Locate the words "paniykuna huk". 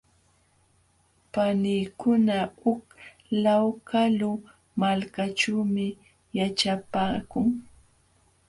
1.33-2.81